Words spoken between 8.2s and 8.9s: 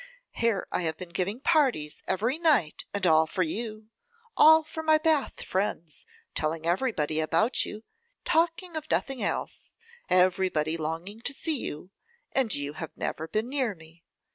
talking of